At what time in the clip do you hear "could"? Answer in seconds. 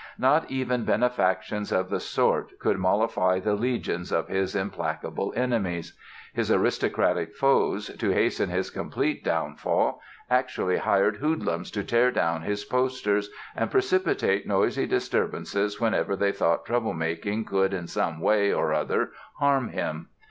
2.57-2.79, 17.45-17.71